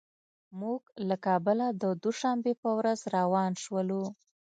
موږ 0.59 0.81
له 1.09 1.15
کابله 1.25 1.67
د 1.81 1.83
دوشنبې 2.03 2.53
په 2.61 2.69
ورځ 2.79 2.99
روان 3.15 3.51
شولو. 3.63 4.03